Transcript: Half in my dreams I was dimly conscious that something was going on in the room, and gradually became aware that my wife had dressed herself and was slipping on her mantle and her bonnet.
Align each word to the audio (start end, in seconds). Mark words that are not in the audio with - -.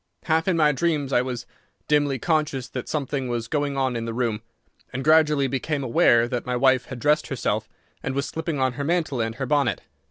Half 0.23 0.47
in 0.47 0.57
my 0.57 0.71
dreams 0.71 1.13
I 1.13 1.21
was 1.21 1.45
dimly 1.87 2.17
conscious 2.17 2.67
that 2.69 2.89
something 2.89 3.27
was 3.27 3.47
going 3.47 3.77
on 3.77 3.95
in 3.95 4.05
the 4.05 4.15
room, 4.15 4.41
and 4.91 5.03
gradually 5.03 5.45
became 5.45 5.83
aware 5.83 6.27
that 6.27 6.43
my 6.43 6.55
wife 6.55 6.85
had 6.85 6.97
dressed 6.97 7.27
herself 7.27 7.69
and 8.01 8.15
was 8.15 8.25
slipping 8.25 8.57
on 8.59 8.73
her 8.73 8.83
mantle 8.83 9.21
and 9.21 9.35
her 9.35 9.45
bonnet. 9.45 9.81